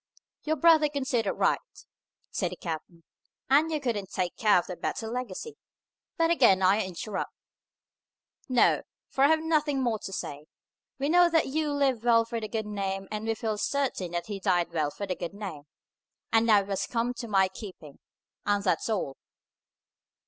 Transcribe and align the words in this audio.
"Your 0.45 0.55
brother 0.55 0.89
considered 0.89 1.35
right," 1.35 1.59
said 2.31 2.49
the 2.51 2.55
captain; 2.55 3.03
"and 3.51 3.71
you 3.71 3.79
couldn't 3.79 4.09
take 4.09 4.35
care 4.35 4.57
of 4.57 4.67
a 4.67 4.75
better 4.75 5.07
legacy. 5.07 5.59
But 6.17 6.31
again 6.31 6.63
I 6.63 6.83
interrupt." 6.83 7.31
"No; 8.49 8.81
for 9.09 9.23
I 9.23 9.27
have 9.27 9.43
nothing 9.43 9.79
more 9.79 9.99
to 9.99 10.11
say. 10.11 10.47
We 10.97 11.07
know 11.07 11.29
that 11.29 11.45
Hugh 11.53 11.71
lived 11.71 12.03
well 12.03 12.25
for 12.25 12.39
the 12.39 12.47
good 12.47 12.65
name, 12.65 13.07
and 13.11 13.27
we 13.27 13.35
feel 13.35 13.59
certain 13.59 14.09
that 14.13 14.25
he 14.25 14.39
died 14.39 14.73
well 14.73 14.89
for 14.89 15.05
the 15.05 15.13
good 15.15 15.35
name. 15.35 15.67
And 16.33 16.47
now 16.47 16.61
it 16.61 16.69
has 16.69 16.87
come 16.87 17.09
into 17.09 17.27
my 17.27 17.47
keeping. 17.47 17.99
And 18.43 18.63
that's 18.63 18.89
all." 18.89 19.17